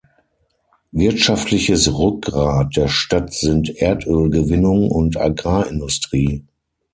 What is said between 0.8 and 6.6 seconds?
Wirtschaftliches Rückgrat der Stadt sind Erdölgewinnung und Agrarindustrie.